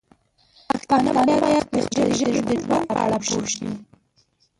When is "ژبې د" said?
2.19-2.49